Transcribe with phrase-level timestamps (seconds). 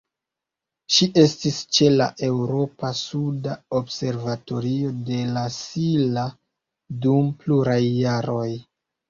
[0.93, 6.25] Ŝi estis ĉe la Eŭropa suda observatorio de La Silla
[7.07, 8.51] dum pluraj jaroj.